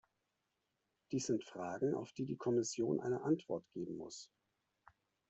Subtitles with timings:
[1.11, 4.31] Dies sind Fragen, auf die die Kommission eine Antwort geben muss.